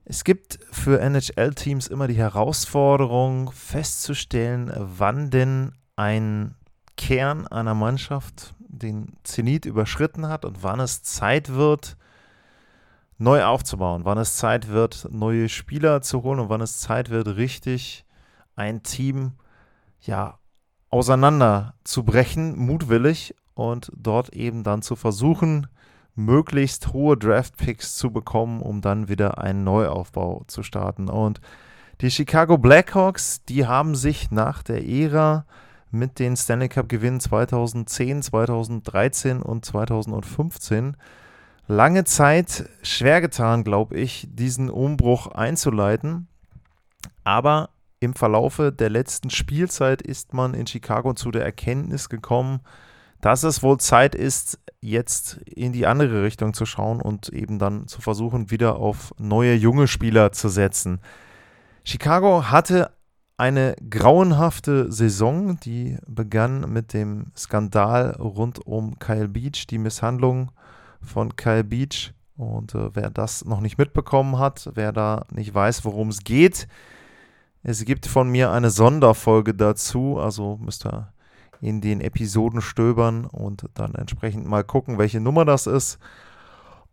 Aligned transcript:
Es 0.04 0.24
gibt 0.24 0.58
für 0.72 1.00
NHL-Teams 1.00 1.86
immer 1.86 2.08
die 2.08 2.14
Herausforderung 2.14 3.52
festzustellen, 3.52 4.72
wann 4.74 5.30
denn 5.30 5.74
ein 5.94 6.56
Kern 6.96 7.46
einer 7.46 7.74
Mannschaft 7.74 8.56
den 8.72 9.16
Zenit 9.24 9.66
überschritten 9.66 10.28
hat 10.28 10.44
und 10.44 10.62
wann 10.62 10.80
es 10.80 11.02
Zeit 11.02 11.54
wird, 11.54 11.96
neu 13.18 13.44
aufzubauen, 13.44 14.04
wann 14.04 14.18
es 14.18 14.36
Zeit 14.36 14.68
wird, 14.68 15.08
neue 15.10 15.48
Spieler 15.48 16.00
zu 16.00 16.22
holen 16.22 16.40
und 16.40 16.48
wann 16.48 16.60
es 16.60 16.80
Zeit 16.80 17.10
wird, 17.10 17.36
richtig 17.36 18.04
ein 18.56 18.82
Team 18.82 19.32
ja 20.00 20.38
auseinanderzubrechen, 20.88 22.58
mutwillig 22.58 23.34
und 23.54 23.92
dort 23.94 24.30
eben 24.30 24.62
dann 24.64 24.82
zu 24.82 24.96
versuchen, 24.96 25.66
möglichst 26.14 26.92
hohe 26.92 27.16
Draft-Picks 27.16 27.96
zu 27.96 28.10
bekommen, 28.10 28.60
um 28.60 28.80
dann 28.80 29.08
wieder 29.08 29.38
einen 29.38 29.64
Neuaufbau 29.64 30.44
zu 30.46 30.62
starten. 30.62 31.08
Und 31.08 31.40
die 32.00 32.10
Chicago 32.10 32.58
Blackhawks, 32.58 33.44
die 33.44 33.66
haben 33.66 33.94
sich 33.94 34.30
nach 34.30 34.62
der 34.62 34.86
Ära 34.86 35.44
mit 35.90 36.18
den 36.18 36.36
Stanley 36.36 36.68
Cup-Gewinnen 36.68 37.20
2010, 37.20 38.22
2013 38.22 39.42
und 39.42 39.64
2015 39.64 40.96
lange 41.66 42.04
Zeit 42.04 42.68
schwer 42.82 43.20
getan, 43.20 43.62
glaube 43.64 43.96
ich, 43.96 44.26
diesen 44.30 44.70
Umbruch 44.70 45.28
einzuleiten. 45.28 46.26
Aber 47.22 47.70
im 48.00 48.14
Verlaufe 48.14 48.72
der 48.72 48.90
letzten 48.90 49.30
Spielzeit 49.30 50.02
ist 50.02 50.34
man 50.34 50.54
in 50.54 50.66
Chicago 50.66 51.14
zu 51.14 51.30
der 51.30 51.44
Erkenntnis 51.44 52.08
gekommen, 52.08 52.60
dass 53.20 53.42
es 53.42 53.62
wohl 53.62 53.78
Zeit 53.78 54.14
ist, 54.14 54.58
jetzt 54.80 55.36
in 55.44 55.72
die 55.72 55.86
andere 55.86 56.22
Richtung 56.22 56.54
zu 56.54 56.64
schauen 56.64 57.00
und 57.00 57.28
eben 57.28 57.58
dann 57.58 57.86
zu 57.86 58.00
versuchen, 58.00 58.50
wieder 58.50 58.76
auf 58.76 59.14
neue 59.18 59.54
junge 59.54 59.86
Spieler 59.86 60.32
zu 60.32 60.48
setzen. 60.48 61.00
Chicago 61.84 62.50
hatte 62.50 62.90
eine 63.40 63.74
grauenhafte 63.88 64.92
Saison, 64.92 65.58
die 65.60 65.96
begann 66.06 66.70
mit 66.70 66.92
dem 66.92 67.32
Skandal 67.34 68.10
rund 68.18 68.66
um 68.66 68.98
Kyle 68.98 69.28
Beach, 69.28 69.66
die 69.66 69.78
Misshandlung 69.78 70.52
von 71.00 71.34
Kyle 71.36 71.64
Beach. 71.64 72.12
Und 72.36 72.74
äh, 72.74 72.94
wer 72.94 73.08
das 73.08 73.46
noch 73.46 73.60
nicht 73.60 73.78
mitbekommen 73.78 74.38
hat, 74.38 74.70
wer 74.74 74.92
da 74.92 75.24
nicht 75.32 75.54
weiß, 75.54 75.86
worum 75.86 76.10
es 76.10 76.22
geht, 76.22 76.68
es 77.62 77.84
gibt 77.86 78.06
von 78.06 78.28
mir 78.28 78.50
eine 78.50 78.70
Sonderfolge 78.70 79.54
dazu, 79.54 80.18
also 80.18 80.58
müsst 80.60 80.86
ihr 80.86 81.12
in 81.62 81.80
den 81.80 82.02
Episoden 82.02 82.60
stöbern 82.60 83.24
und 83.24 83.64
dann 83.74 83.94
entsprechend 83.94 84.46
mal 84.46 84.64
gucken, 84.64 84.98
welche 84.98 85.20
Nummer 85.20 85.46
das 85.46 85.66
ist. 85.66 85.98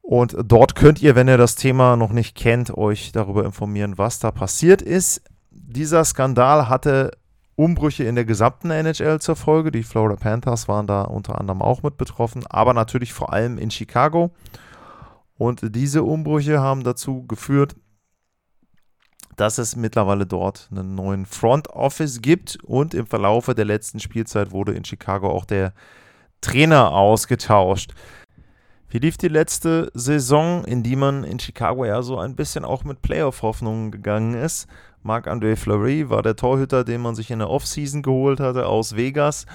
Und 0.01 0.37
dort 0.45 0.75
könnt 0.75 1.01
ihr, 1.01 1.15
wenn 1.15 1.27
ihr 1.27 1.37
das 1.37 1.55
Thema 1.55 1.97
noch 1.97 2.13
nicht 2.13 2.35
kennt, 2.35 2.77
euch 2.77 3.11
darüber 3.11 3.43
informieren, 3.43 3.97
was 3.97 4.19
da 4.19 4.31
passiert 4.31 4.81
ist 4.81 5.21
dieser 5.67 6.05
Skandal 6.05 6.69
hatte 6.69 7.11
Umbrüche 7.55 8.05
in 8.05 8.15
der 8.15 8.23
gesamten 8.23 8.71
NHL 8.71 9.19
zur 9.19 9.35
Folge. 9.35 9.71
Die 9.71 9.83
Florida 9.83 10.15
Panthers 10.15 10.67
waren 10.67 10.87
da 10.87 11.01
unter 11.01 11.39
anderem 11.39 11.61
auch 11.61 11.83
mit 11.83 11.97
betroffen, 11.97 12.45
aber 12.47 12.73
natürlich 12.73 13.13
vor 13.13 13.33
allem 13.33 13.57
in 13.57 13.69
Chicago. 13.69 14.31
Und 15.37 15.75
diese 15.75 16.03
Umbrüche 16.03 16.61
haben 16.61 16.83
dazu 16.83 17.27
geführt, 17.27 17.75
dass 19.35 19.57
es 19.57 19.75
mittlerweile 19.75 20.25
dort 20.25 20.69
einen 20.71 20.95
neuen 20.95 21.25
Front 21.25 21.69
Office 21.69 22.21
gibt 22.21 22.57
und 22.63 22.93
im 22.93 23.05
Verlaufe 23.05 23.53
der 23.53 23.65
letzten 23.65 23.99
Spielzeit 23.99 24.51
wurde 24.51 24.73
in 24.73 24.85
Chicago 24.85 25.29
auch 25.29 25.45
der 25.45 25.73
Trainer 26.41 26.93
ausgetauscht. 26.93 27.93
Wie 28.89 28.99
lief 28.99 29.17
die 29.17 29.27
letzte 29.27 29.91
Saison, 29.93 30.63
in 30.63 30.81
die 30.81 30.95
man 30.95 31.25
in 31.25 31.39
Chicago 31.39 31.83
ja 31.83 32.01
so 32.01 32.17
ein 32.17 32.35
bisschen 32.35 32.63
auch 32.63 32.85
mit 32.85 33.01
Playoff-Hoffnungen 33.01 33.91
gegangen 33.91 34.33
ist? 34.33 34.67
Marc-André 35.07 35.55
Fleury 35.55 36.09
war 36.09 36.21
der 36.21 36.35
Torhüter, 36.35 36.83
den 36.83 37.01
man 37.01 37.15
sich 37.15 37.31
in 37.31 37.39
der 37.39 37.49
Offseason 37.49 38.03
geholt 38.03 38.39
hatte 38.39 38.67
aus 38.67 38.95
Vegas. 38.95 39.45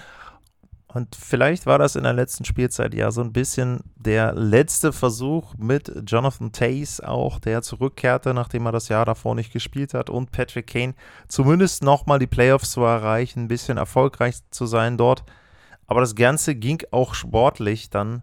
Und 0.88 1.14
vielleicht 1.14 1.64
war 1.66 1.78
das 1.78 1.94
in 1.94 2.02
der 2.02 2.12
letzten 2.12 2.44
Spielzeit 2.44 2.92
ja 2.94 3.10
so 3.10 3.22
ein 3.22 3.32
bisschen 3.32 3.80
der 3.96 4.34
letzte 4.34 4.92
Versuch 4.92 5.54
mit 5.56 5.92
Jonathan 6.06 6.52
Tays 6.52 7.00
auch, 7.00 7.38
der 7.38 7.62
zurückkehrte, 7.62 8.34
nachdem 8.34 8.66
er 8.66 8.72
das 8.72 8.88
Jahr 8.88 9.04
davor 9.04 9.34
nicht 9.34 9.52
gespielt 9.52 9.94
hat, 9.94 10.10
und 10.10 10.32
Patrick 10.32 10.66
Kane 10.66 10.94
zumindest 11.28 11.82
nochmal 11.82 12.18
die 12.18 12.26
Playoffs 12.26 12.72
zu 12.72 12.82
erreichen, 12.82 13.44
ein 13.44 13.48
bisschen 13.48 13.78
erfolgreich 13.78 14.36
zu 14.50 14.66
sein 14.66 14.98
dort. 14.98 15.24
Aber 15.86 16.00
das 16.00 16.14
Ganze 16.14 16.54
ging 16.54 16.82
auch 16.90 17.14
sportlich 17.14 17.88
dann 17.90 18.22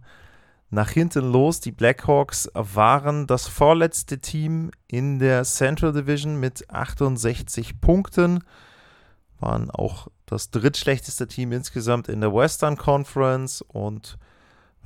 nach 0.69 0.89
hinten 0.89 1.31
los. 1.31 1.59
Die 1.59 1.71
Blackhawks 1.71 2.49
waren 2.53 3.27
das 3.27 3.47
vorletzte 3.47 4.19
Team 4.19 4.71
in 4.87 5.19
der 5.19 5.43
Central 5.43 5.93
Division 5.93 6.39
mit 6.39 6.69
68 6.69 7.81
Punkten, 7.81 8.43
waren 9.39 9.71
auch 9.71 10.07
das 10.25 10.51
drittschlechteste 10.51 11.27
Team 11.27 11.51
insgesamt 11.51 12.07
in 12.07 12.21
der 12.21 12.33
Western 12.33 12.77
Conference 12.77 13.61
und 13.61 14.17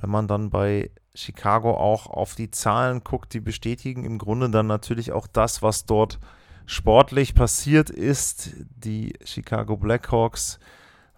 wenn 0.00 0.10
man 0.10 0.28
dann 0.28 0.50
bei 0.50 0.90
Chicago 1.14 1.76
auch 1.76 2.06
auf 2.06 2.34
die 2.34 2.50
Zahlen 2.50 3.04
guckt, 3.04 3.32
die 3.34 3.40
bestätigen 3.40 4.04
im 4.04 4.18
Grunde 4.18 4.50
dann 4.50 4.66
natürlich 4.66 5.12
auch 5.12 5.26
das, 5.26 5.62
was 5.62 5.86
dort 5.86 6.18
sportlich 6.66 7.34
passiert 7.34 7.90
ist. 7.90 8.50
Die 8.76 9.14
Chicago 9.24 9.76
Blackhawks 9.76 10.58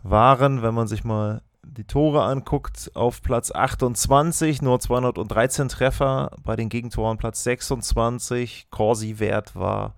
waren, 0.03 0.62
wenn 0.62 0.75
man 0.75 0.87
sich 0.87 1.04
mal 1.04 1.43
die 1.66 1.84
Tore 1.84 2.22
anguckt, 2.22 2.91
auf 2.94 3.22
Platz 3.22 3.50
28, 3.50 4.62
nur 4.62 4.81
213 4.81 5.69
Treffer, 5.69 6.31
bei 6.43 6.56
den 6.56 6.69
Gegentoren 6.69 7.19
Platz 7.19 7.43
26, 7.44 8.69
Corsi-Wert 8.71 9.54
war 9.56 9.94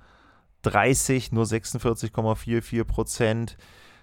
30, 0.62 1.32
nur 1.32 1.44
46,44 1.44 2.84
Prozent, 2.84 3.56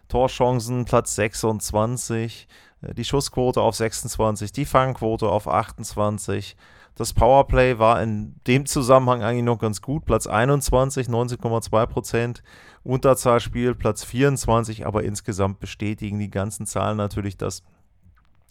Torchancen 0.07 0.85
Platz 0.85 1.15
26, 1.15 2.47
äh, 2.81 2.93
die 2.93 3.03
Schussquote 3.03 3.61
auf 3.61 3.75
26, 3.75 4.51
die 4.51 4.65
Fangquote 4.65 5.27
auf 5.27 5.47
28, 5.47 6.55
das 6.95 7.13
Powerplay 7.13 7.77
war 7.77 8.01
in 8.01 8.35
dem 8.47 8.65
Zusammenhang 8.65 9.21
eigentlich 9.21 9.43
noch 9.43 9.59
ganz 9.59 9.81
gut. 9.81 10.05
Platz 10.05 10.27
21, 10.27 11.07
19,2 11.07 11.85
Prozent. 11.87 12.43
Unterzahlspiel 12.83 13.75
Platz 13.75 14.03
24, 14.03 14.85
aber 14.85 15.03
insgesamt 15.03 15.59
bestätigen 15.59 16.19
die 16.19 16.29
ganzen 16.29 16.65
Zahlen 16.65 16.97
natürlich 16.97 17.35
das, 17.35 17.63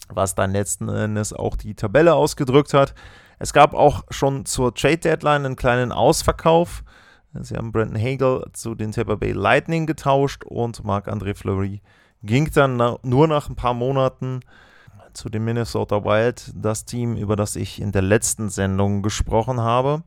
was 0.09 0.35
dann 0.35 0.51
letzten 0.51 0.89
Endes 0.89 1.33
auch 1.33 1.55
die 1.55 1.73
Tabelle 1.73 2.13
ausgedrückt 2.13 2.73
hat. 2.73 2.93
Es 3.39 3.51
gab 3.51 3.73
auch 3.73 4.03
schon 4.11 4.45
zur 4.45 4.75
Trade 4.75 4.97
Deadline 4.97 5.45
einen 5.45 5.55
kleinen 5.55 5.91
Ausverkauf. 5.91 6.83
Sie 7.33 7.55
haben 7.55 7.71
Brandon 7.71 8.01
Hagel 8.01 8.45
zu 8.53 8.75
den 8.75 8.91
Tampa 8.91 9.15
Bay 9.15 9.31
Lightning 9.31 9.85
getauscht 9.87 10.43
und 10.45 10.83
Marc-André 10.83 11.33
Fleury 11.33 11.81
ging 12.23 12.49
dann 12.51 12.77
nur 13.03 13.27
nach 13.27 13.49
ein 13.49 13.55
paar 13.55 13.73
Monaten 13.73 14.41
zu 15.15 15.29
den 15.29 15.43
Minnesota 15.43 16.03
Wild, 16.03 16.51
das 16.55 16.85
Team, 16.85 17.15
über 17.15 17.35
das 17.35 17.55
ich 17.55 17.81
in 17.81 17.91
der 17.91 18.01
letzten 18.01 18.49
Sendung 18.49 19.01
gesprochen 19.01 19.61
habe. 19.61 20.03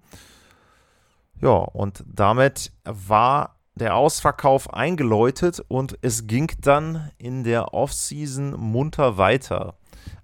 Ja, 1.41 1.51
und 1.51 2.05
damit 2.07 2.73
war 2.85 3.57
der 3.75 3.97
Ausverkauf 3.97 4.73
eingeläutet 4.75 5.63
und 5.69 5.99
es 6.03 6.27
ging 6.27 6.51
dann 6.61 7.11
in 7.19 7.45
der 7.45 7.75
Offseason 7.75 8.59
munter 8.59 9.19
weiter. 9.19 9.75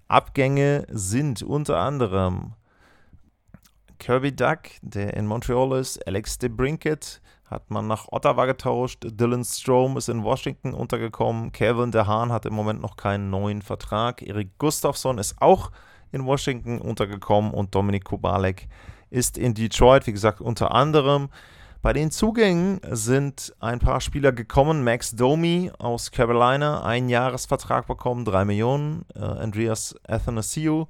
Abgänge 0.08 0.86
sind 0.90 1.42
unter 1.42 1.78
anderem 1.78 2.54
Kirby 3.98 4.34
Duck, 4.34 4.60
der 4.82 5.14
in 5.14 5.26
Montreal 5.26 5.78
ist, 5.78 6.04
Alex 6.06 6.38
DeBrinket 6.38 7.22
hat 7.54 7.70
man 7.70 7.86
nach 7.86 8.08
Ottawa 8.10 8.46
getauscht, 8.46 9.04
Dylan 9.04 9.44
Strom 9.44 9.96
ist 9.96 10.08
in 10.08 10.24
Washington 10.24 10.74
untergekommen, 10.74 11.52
Kevin 11.52 11.92
DeHaan 11.92 12.32
hat 12.32 12.44
im 12.46 12.54
Moment 12.54 12.82
noch 12.82 12.96
keinen 12.96 13.30
neuen 13.30 13.62
Vertrag, 13.62 14.22
Erik 14.22 14.58
Gustafsson 14.58 15.18
ist 15.18 15.40
auch 15.40 15.70
in 16.12 16.26
Washington 16.26 16.80
untergekommen 16.80 17.52
und 17.52 17.74
Dominik 17.74 18.04
Kubalek 18.04 18.68
ist 19.10 19.38
in 19.38 19.54
Detroit, 19.54 20.06
wie 20.06 20.12
gesagt, 20.12 20.40
unter 20.40 20.74
anderem. 20.74 21.28
Bei 21.82 21.92
den 21.92 22.10
Zugängen 22.10 22.80
sind 22.90 23.54
ein 23.60 23.78
paar 23.78 24.00
Spieler 24.00 24.32
gekommen. 24.32 24.84
Max 24.84 25.14
Domi 25.14 25.70
aus 25.78 26.10
Carolina, 26.10 26.82
ein 26.82 27.08
Jahresvertrag 27.08 27.86
bekommen, 27.86 28.24
3 28.24 28.46
Millionen. 28.46 29.04
Äh, 29.14 29.20
Andreas 29.20 29.94
Athanasiou 30.08 30.86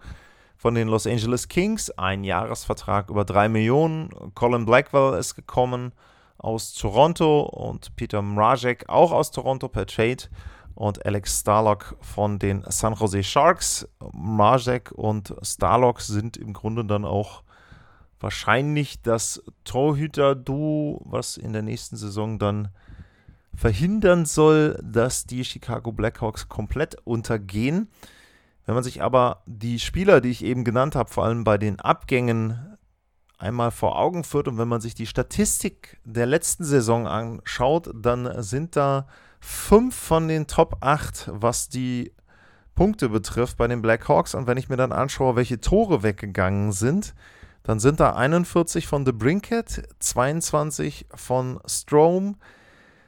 von 0.57 0.75
den 0.75 0.89
Los 0.89 1.07
Angeles 1.07 1.49
Kings, 1.49 1.91
ein 1.91 2.23
Jahresvertrag 2.23 3.11
über 3.11 3.25
3 3.25 3.49
Millionen. 3.49 4.09
Colin 4.35 4.65
Blackwell 4.65 5.19
ist 5.19 5.35
gekommen 5.35 5.93
aus 6.45 6.75
Toronto 6.75 7.41
und 7.43 7.97
Peter 7.97 8.21
Mrazek 8.21 8.89
auch 8.89 9.13
aus 9.13 9.31
Toronto 9.31 9.69
per 9.69 9.87
Trade 9.87 10.25
und 10.75 11.05
Alex 11.07 11.41
Starlock 11.41 11.97
von 12.01 12.39
den 12.39 12.65
San 12.69 12.95
Jose 12.95 13.23
Sharks. 13.23 13.89
Mrazek 14.13 14.93
und 14.93 15.35
Starlock 15.43 16.01
sind 16.01 16.37
im 16.37 16.53
Grunde 16.53 16.85
dann 16.85 17.05
auch 17.05 17.43
wahrscheinlich 18.21 19.01
das 19.03 19.43
Torhüter-Duo, 19.65 21.01
was 21.05 21.37
in 21.37 21.53
der 21.53 21.63
nächsten 21.63 21.97
Saison 21.97 22.39
dann 22.39 22.69
verhindern 23.55 24.27
soll, 24.27 24.79
dass 24.83 25.27
die 25.27 25.45
Chicago 25.45 25.93
Blackhawks 25.93 26.49
komplett 26.49 26.97
untergehen. 27.05 27.89
Wenn 28.67 28.75
man 28.75 28.85
sich 28.85 29.03
aber 29.03 29.43
die 29.47 29.79
Spieler, 29.79 30.21
die 30.21 30.31
ich 30.31 30.45
eben 30.45 30.65
genannt 30.65 30.95
habe, 30.95 31.11
vor 31.11 31.25
allem 31.25 31.45
bei 31.45 31.59
den 31.59 31.81
Abgängen 31.81 32.74
einmal 33.39 33.71
vor 33.71 33.99
Augen 33.99 34.25
führt 34.25 34.49
und 34.49 34.59
wenn 34.59 34.69
man 34.69 34.81
sich 34.81 34.95
die 34.95 35.07
Statistik 35.07 35.99
der 36.05 36.27
letzten 36.27 36.65
Saison 36.65 37.07
anschaut, 37.07 37.91
dann 37.95 38.43
sind 38.43 38.77
da 38.77 39.07
fünf 39.41 39.95
von 39.95 40.29
den 40.29 40.47
Top 40.47 40.79
8, 40.81 41.31
was 41.33 41.69
die 41.69 42.13
Punkte 42.75 43.09
betrifft 43.09 43.57
bei 43.57 43.69
den 43.69 43.83
Blackhawks. 43.83 44.35
Und 44.35 44.47
wenn 44.47 44.57
ich 44.57 44.69
mir 44.69 44.77
dann 44.77 44.93
anschaue, 44.93 45.37
welche 45.37 45.61
Tore 45.61 46.03
weggegangen 46.03 46.73
sind, 46.73 47.15
dann 47.63 47.79
sind 47.79 48.01
da 48.01 48.15
41 48.15 48.87
von 48.87 49.07
The 49.07 49.13
Brinket, 49.13 49.83
22 49.99 51.07
von 51.15 51.61
Strom, 51.67 52.37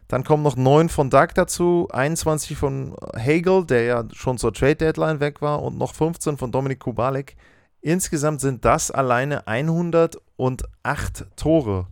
dann 0.08 0.22
kommen 0.22 0.44
noch 0.44 0.56
9 0.56 0.88
von 0.88 1.10
Doug 1.10 1.28
dazu, 1.34 1.88
21 1.92 2.56
von 2.56 2.94
Hagel, 3.16 3.66
der 3.66 3.82
ja 3.84 4.04
schon 4.12 4.38
zur 4.38 4.52
Trade 4.52 4.76
Deadline 4.76 5.20
weg 5.20 5.42
war, 5.42 5.62
und 5.62 5.78
noch 5.78 5.94
15 5.94 6.36
von 6.36 6.52
Dominik 6.52 6.78
Kubalik. 6.78 7.36
Insgesamt 7.80 8.40
sind 8.40 8.64
das 8.64 8.90
alleine 8.90 9.46
108 9.46 11.26
Tore, 11.36 11.86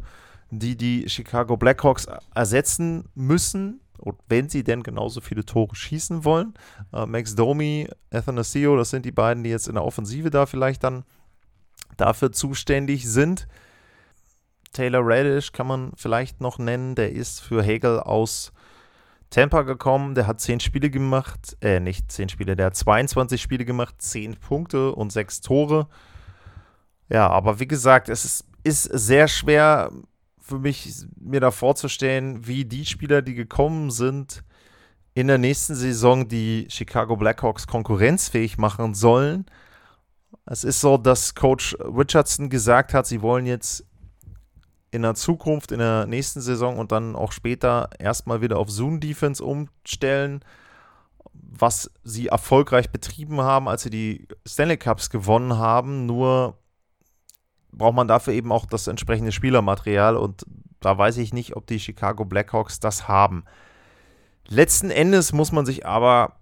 die 0.51 0.77
die 0.77 1.09
Chicago 1.09 1.57
Blackhawks 1.57 2.07
ersetzen 2.35 3.09
müssen, 3.15 3.81
wenn 4.29 4.49
sie 4.49 4.65
denn 4.65 4.83
genauso 4.83 5.21
viele 5.21 5.45
Tore 5.45 5.75
schießen 5.75 6.25
wollen. 6.25 6.55
Äh, 6.93 7.07
Max 7.07 7.35
Domi, 7.35 7.89
Athanasio, 8.11 8.77
das 8.77 8.91
sind 8.91 9.05
die 9.05 9.13
beiden, 9.13 9.45
die 9.45 9.51
jetzt 9.51 9.69
in 9.69 9.75
der 9.75 9.85
Offensive 9.85 10.31
da 10.31 10.47
vielleicht 10.47 10.85
dann 10.85 11.05
dafür 11.97 12.33
zuständig 12.33 13.09
sind. 13.09 13.47
Taylor 14.73 15.03
Radish 15.05 15.53
kann 15.53 15.69
man 15.69 15.93
vielleicht 15.97 16.41
noch 16.41 16.59
nennen, 16.59 16.97
der 16.97 17.13
ist 17.13 17.41
für 17.41 17.63
Hegel 17.63 18.01
aus 18.01 18.53
Tampa 19.31 19.63
gekommen, 19.63 20.15
der 20.15 20.27
hat 20.27 20.41
10 20.41 20.61
Spiele 20.61 20.91
gemacht, 20.91 21.57
äh, 21.61 21.81
nicht 21.81 22.11
10 22.11 22.29
Spiele, 22.29 22.57
der 22.57 22.67
hat 22.67 22.77
22 22.77 23.41
Spiele 23.41 23.65
gemacht, 23.65 23.97
10 23.99 24.37
Punkte 24.37 24.95
und 24.95 25.13
6 25.13 25.41
Tore. 25.41 25.89
Ja, 27.09 27.29
aber 27.29 27.61
wie 27.61 27.67
gesagt, 27.67 28.09
es 28.09 28.25
ist, 28.25 28.45
ist 28.63 28.85
sehr 28.85 29.29
schwer 29.29 29.91
für 30.41 30.59
mich, 30.59 31.07
mir 31.19 31.41
da 31.41 31.51
vorzustellen, 31.51 32.47
wie 32.47 32.65
die 32.65 32.85
Spieler, 32.85 33.23
die 33.23 33.35
gekommen 33.35 33.91
sind, 33.91 34.45
in 35.15 35.29
der 35.29 35.39
nächsten 35.39 35.75
Saison 35.75 36.29
die 36.29 36.67
Chicago 36.69 37.17
Blackhawks 37.17 37.67
konkurrenzfähig 37.67 38.59
machen 38.59 38.95
sollen. 38.95 39.47
Es 40.45 40.65
ist 40.65 40.81
so, 40.81 40.99
dass 40.99 41.35
Coach 41.35 41.77
Richardson 41.81 42.51
gesagt 42.51 42.93
hat, 42.93 43.07
sie 43.07 43.23
wollen 43.23 43.47
jetzt 43.47 43.87
in 44.95 45.03
der 45.03 45.15
Zukunft, 45.15 45.73
in 45.73 45.81
der 45.81 46.07
nächsten 46.07 46.41
Saison 46.41 46.79
und 46.79 46.93
dann 46.93 47.17
auch 47.17 47.33
später 47.33 47.91
erstmal 47.99 48.41
wieder 48.41 48.59
auf 48.59 48.71
Zoom-Defense 48.71 49.43
umstellen, 49.43 50.45
was 51.33 51.91
sie 52.05 52.29
erfolgreich 52.29 52.91
betrieben 52.91 53.41
haben, 53.41 53.69
als 53.69 53.83
sie 53.83 53.91
die 53.91 54.29
Stanley 54.47 54.77
Cups 54.77 55.11
gewonnen 55.11 55.59
haben. 55.59 56.07
Nur 56.07 56.59
braucht 57.73 57.97
man 57.97 58.07
dafür 58.07 58.35
eben 58.35 58.53
auch 58.53 58.67
das 58.67 58.87
entsprechende 58.87 59.33
Spielermaterial 59.33 60.17
und 60.17 60.47
da 60.79 60.97
weiß 60.97 61.17
ich 61.17 61.33
nicht, 61.33 61.57
ob 61.57 61.67
die 61.67 61.81
Chicago 61.81 62.25
Blackhawks 62.25 62.79
das 62.79 63.09
haben. 63.09 63.45
Letzten 64.47 64.91
Endes 64.91 65.33
muss 65.33 65.51
man 65.51 65.67
sich 65.67 65.87
aber 65.87 66.37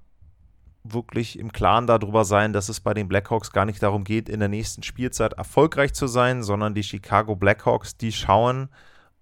wirklich 0.84 1.38
im 1.38 1.52
Klaren 1.52 1.86
darüber 1.86 2.24
sein, 2.24 2.52
dass 2.52 2.68
es 2.68 2.80
bei 2.80 2.94
den 2.94 3.08
Blackhawks 3.08 3.52
gar 3.52 3.64
nicht 3.64 3.82
darum 3.82 4.04
geht, 4.04 4.28
in 4.28 4.40
der 4.40 4.48
nächsten 4.48 4.82
Spielzeit 4.82 5.34
erfolgreich 5.34 5.94
zu 5.94 6.06
sein, 6.06 6.42
sondern 6.42 6.74
die 6.74 6.82
Chicago 6.82 7.36
Blackhawks, 7.36 7.96
die 7.96 8.12
schauen 8.12 8.68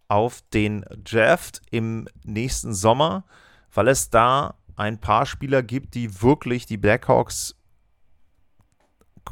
auf 0.09 0.43
den 0.53 0.85
Draft 1.05 1.61
im 1.71 2.09
nächsten 2.25 2.75
Sommer, 2.75 3.25
weil 3.73 3.89
es 3.89 4.11
da 4.11 4.55
ein 4.77 4.99
paar 4.99 5.27
Spieler 5.27 5.63
gibt, 5.63 5.95
die 5.95 6.23
wirklich 6.23 6.67
die 6.67 6.79
Blackhawks 6.79 7.55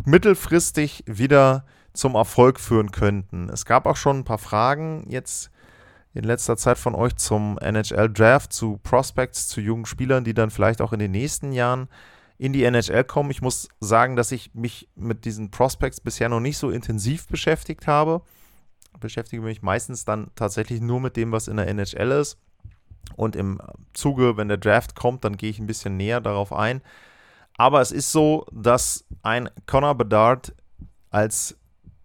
mittelfristig 0.05 1.05
wieder 1.07 1.65
zum 1.95 2.15
Erfolg 2.15 2.61
führen 2.61 2.93
könnten. 2.93 3.49
Es 3.49 3.65
gab 3.65 3.87
auch 3.87 3.97
schon 3.97 4.19
ein 4.19 4.25
paar 4.25 4.39
Fragen 4.39 5.05
jetzt 5.09 5.51
in 6.15 6.25
letzter 6.25 6.57
Zeit 6.57 6.79
von 6.79 6.95
euch 6.95 7.17
zum 7.17 7.59
NHL 7.59 8.11
Draft, 8.13 8.53
zu 8.53 8.79
Prospects, 8.83 9.49
zu 9.49 9.61
jungen 9.61 9.87
Spielern, 9.87 10.25
die 10.25 10.35
dann 10.35 10.51
vielleicht 10.51 10.81
auch 10.81 10.93
in 10.93 10.99
den 10.99 11.11
nächsten 11.11 11.53
Jahren 11.53 11.89
in 12.39 12.53
die 12.53 12.65
NHL 12.65 13.05
kommen. 13.05 13.31
Ich 13.31 13.43
muss 13.43 13.69
sagen, 13.81 14.17
dass 14.17 14.33
ich 14.33 14.55
mich 14.55 14.89
mit 14.95 15.25
diesen 15.25 15.51
Prospects 15.51 16.01
bisher 16.01 16.29
noch 16.29 16.41
nicht 16.41 16.57
so 16.57 16.71
intensiv 16.71 17.27
beschäftigt 17.27 17.87
habe. 17.87 18.23
Beschäftige 19.01 19.43
mich 19.43 19.63
meistens 19.63 20.05
dann 20.05 20.31
tatsächlich 20.35 20.81
nur 20.81 21.01
mit 21.01 21.17
dem, 21.17 21.33
was 21.33 21.49
in 21.49 21.57
der 21.57 21.69
NHL 21.69 22.13
ist. 22.13 22.39
Und 23.17 23.37
im 23.37 23.61
Zuge, 23.93 24.37
wenn 24.37 24.49
der 24.49 24.57
Draft 24.57 24.95
kommt, 24.95 25.25
dann 25.25 25.37
gehe 25.37 25.51
ich 25.51 25.59
ein 25.59 25.67
bisschen 25.67 25.97
näher 25.97 26.21
darauf 26.21 26.53
ein. 26.53 26.81
Aber 27.57 27.81
es 27.81 27.91
ist 27.91 28.13
so, 28.13 28.47
dass 28.53 29.05
ein 29.23 29.51
Connor 29.67 29.97
Bedard 29.97 30.55
als 31.11 31.57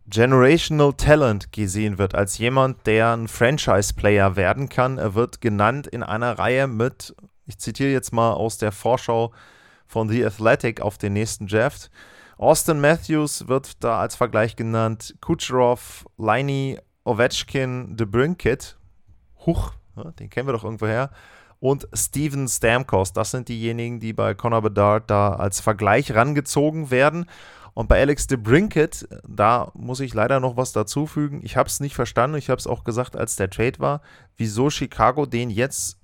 Generational 0.07 0.93
Talent 0.93 1.51
gesehen 1.51 1.97
wird, 1.97 2.15
als 2.15 2.37
jemand, 2.37 2.85
der 2.87 3.15
ein 3.15 3.27
Franchise-Player 3.27 4.35
werden 4.35 4.69
kann. 4.69 4.97
Er 4.97 5.15
wird 5.15 5.41
genannt 5.41 5.87
in 5.87 6.03
einer 6.03 6.37
Reihe 6.37 6.67
mit, 6.67 7.15
ich 7.45 7.57
zitiere 7.59 7.91
jetzt 7.91 8.11
mal 8.11 8.33
aus 8.33 8.57
der 8.57 8.71
Vorschau 8.71 9.31
von 9.93 10.09
The 10.09 10.25
Athletic 10.25 10.81
auf 10.81 10.97
den 10.97 11.13
nächsten 11.13 11.45
Draft. 11.45 11.91
Austin 12.37 12.81
Matthews 12.81 13.47
wird 13.47 13.83
da 13.83 13.99
als 13.99 14.15
Vergleich 14.15 14.55
genannt. 14.55 15.15
Kucherov, 15.21 16.05
Liney, 16.17 16.79
Ovechkin, 17.03 17.95
DeBrinket. 17.95 18.77
Huch, 19.45 19.73
den 20.19 20.31
kennen 20.31 20.47
wir 20.47 20.53
doch 20.53 20.63
irgendwoher. 20.63 21.11
Und 21.59 21.87
Steven 21.93 22.47
Stamkos. 22.47 23.13
Das 23.13 23.29
sind 23.29 23.49
diejenigen, 23.49 23.99
die 23.99 24.13
bei 24.13 24.33
Conor 24.33 24.63
Bedard 24.63 25.11
da 25.11 25.35
als 25.35 25.59
Vergleich 25.59 26.13
rangezogen 26.13 26.89
werden. 26.89 27.27
Und 27.75 27.87
bei 27.87 28.01
Alex 28.01 28.25
DeBrinket, 28.25 29.07
da 29.27 29.71
muss 29.75 29.99
ich 29.99 30.15
leider 30.15 30.39
noch 30.39 30.57
was 30.57 30.71
dazufügen. 30.71 31.41
Ich 31.43 31.55
habe 31.55 31.69
es 31.69 31.79
nicht 31.79 31.93
verstanden. 31.93 32.37
Ich 32.37 32.49
habe 32.49 32.59
es 32.59 32.67
auch 32.67 32.83
gesagt, 32.83 33.15
als 33.15 33.35
der 33.35 33.51
Trade 33.51 33.77
war, 33.77 34.01
wieso 34.37 34.71
Chicago 34.71 35.27
den 35.27 35.51
jetzt 35.51 35.99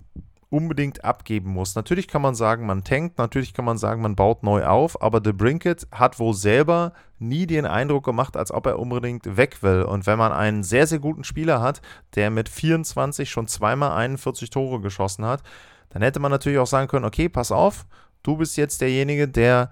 unbedingt 0.50 1.06
abgeben 1.06 1.52
muss. 1.52 1.76
Natürlich 1.76 2.08
kann 2.08 2.22
man 2.22 2.34
sagen, 2.34 2.66
man 2.66 2.84
tankt, 2.84 3.18
natürlich 3.18 3.54
kann 3.54 3.66
man 3.66 3.78
sagen, 3.78 4.02
man 4.02 4.16
baut 4.16 4.44
neu 4.44 4.66
auf, 4.66 5.02
aber 5.02 5.22
The 5.24 5.32
Brinket 5.32 5.88
hat 5.92 6.20
wohl 6.20 6.34
selber 6.34 6.94
nie 7.20 7.46
den 7.46 7.66
Eindruck 7.66 8.04
gemacht, 8.06 8.36
als 8.36 8.52
ob 8.52 8.66
er 8.66 8.80
unbedingt 8.80 9.38
weg 9.38 9.62
will. 9.62 9.84
Und 9.84 10.08
wenn 10.08 10.18
man 10.18 10.32
einen 10.32 10.64
sehr, 10.64 10.88
sehr 10.88 11.00
guten 11.00 11.24
Spieler 11.24 11.62
hat, 11.62 11.82
der 12.16 12.32
mit 12.32 12.50
24 12.50 13.30
schon 13.30 13.48
zweimal 13.48 13.92
41 13.92 14.50
Tore 14.50 14.82
geschossen 14.82 15.26
hat, 15.26 15.44
dann 15.90 16.02
hätte 16.02 16.20
man 16.20 16.32
natürlich 16.32 16.60
auch 16.60 16.68
sagen 16.68 16.88
können, 16.88 17.06
okay, 17.06 17.30
pass 17.30 17.52
auf, 17.52 17.86
du 18.24 18.38
bist 18.38 18.58
jetzt 18.58 18.82
derjenige, 18.82 19.28
der 19.28 19.70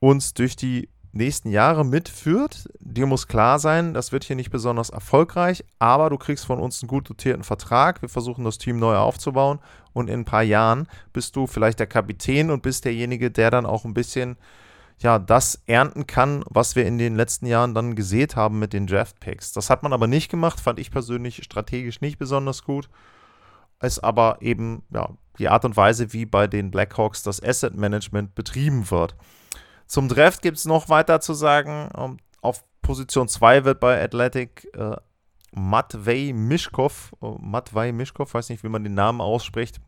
uns 0.00 0.32
durch 0.32 0.56
die 0.56 0.88
nächsten 1.12 1.50
Jahre 1.50 1.84
mitführt. 1.84 2.68
Dir 2.80 3.06
muss 3.06 3.28
klar 3.28 3.58
sein, 3.58 3.94
das 3.94 4.12
wird 4.12 4.24
hier 4.24 4.36
nicht 4.36 4.50
besonders 4.50 4.90
erfolgreich, 4.90 5.64
aber 5.78 6.10
du 6.10 6.18
kriegst 6.18 6.46
von 6.46 6.60
uns 6.60 6.82
einen 6.82 6.88
gut 6.88 7.08
dotierten 7.08 7.44
Vertrag. 7.44 8.02
Wir 8.02 8.08
versuchen 8.08 8.44
das 8.44 8.58
Team 8.58 8.78
neu 8.78 8.96
aufzubauen 8.96 9.58
und 9.92 10.08
in 10.08 10.20
ein 10.20 10.24
paar 10.24 10.42
Jahren 10.42 10.86
bist 11.12 11.36
du 11.36 11.46
vielleicht 11.46 11.78
der 11.78 11.86
Kapitän 11.86 12.50
und 12.50 12.62
bist 12.62 12.84
derjenige, 12.84 13.30
der 13.30 13.50
dann 13.50 13.66
auch 13.66 13.84
ein 13.84 13.94
bisschen 13.94 14.36
ja, 15.00 15.18
das 15.18 15.62
ernten 15.66 16.06
kann, 16.06 16.42
was 16.48 16.74
wir 16.74 16.84
in 16.84 16.98
den 16.98 17.14
letzten 17.14 17.46
Jahren 17.46 17.74
dann 17.74 17.94
gesät 17.94 18.34
haben 18.34 18.58
mit 18.58 18.72
den 18.72 18.86
Draft 18.86 19.20
Picks. 19.20 19.52
Das 19.52 19.70
hat 19.70 19.82
man 19.82 19.92
aber 19.92 20.08
nicht 20.08 20.28
gemacht, 20.30 20.60
fand 20.60 20.80
ich 20.80 20.90
persönlich 20.90 21.42
strategisch 21.44 22.00
nicht 22.00 22.18
besonders 22.18 22.64
gut. 22.64 22.88
Ist 23.80 24.00
aber 24.00 24.38
eben 24.40 24.82
ja, 24.92 25.10
die 25.38 25.48
Art 25.48 25.64
und 25.64 25.76
Weise, 25.76 26.12
wie 26.12 26.26
bei 26.26 26.48
den 26.48 26.72
Blackhawks 26.72 27.22
das 27.22 27.40
Asset 27.40 27.76
Management 27.76 28.34
betrieben 28.34 28.90
wird. 28.90 29.14
Zum 29.88 30.08
Draft 30.08 30.42
gibt 30.42 30.58
es 30.58 30.66
noch 30.66 30.90
weiter 30.90 31.20
zu 31.20 31.34
sagen. 31.34 31.88
Ähm, 31.96 32.18
Auf 32.42 32.62
Position 32.82 33.26
2 33.26 33.64
wird 33.64 33.80
bei 33.80 34.00
Athletic 34.02 34.68
äh, 34.74 34.96
Matvei 35.50 36.32
Mischkov, 36.34 37.12
äh, 37.22 37.26
Matvei 37.40 37.90
Mischkov, 37.92 38.34
weiß 38.34 38.50
nicht, 38.50 38.62
wie 38.62 38.68
man 38.68 38.84
den 38.84 38.94
Namen 38.94 39.20
ausspricht, 39.22 39.80